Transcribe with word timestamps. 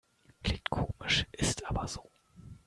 Klingt 0.41 0.67
komisch, 0.71 1.27
ist 1.31 1.67
aber 1.67 1.87
so. 1.87 2.09